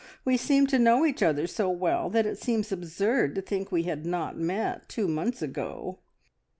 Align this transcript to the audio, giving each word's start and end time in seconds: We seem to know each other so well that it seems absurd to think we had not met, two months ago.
We 0.25 0.35
seem 0.35 0.65
to 0.65 0.79
know 0.79 1.05
each 1.05 1.21
other 1.21 1.45
so 1.45 1.69
well 1.69 2.09
that 2.09 2.25
it 2.25 2.39
seems 2.39 2.71
absurd 2.71 3.35
to 3.35 3.41
think 3.43 3.71
we 3.71 3.83
had 3.83 4.03
not 4.03 4.35
met, 4.35 4.89
two 4.89 5.07
months 5.07 5.43
ago. 5.43 5.99